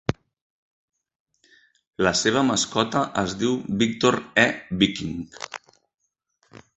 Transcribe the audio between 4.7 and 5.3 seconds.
Viking.